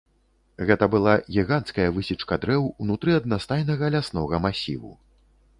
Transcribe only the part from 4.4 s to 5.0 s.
масіву.